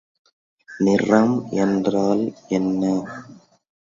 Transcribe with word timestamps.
நிறம் 0.69 1.35
என்றால் 1.55 2.23
என்ன? 2.49 2.83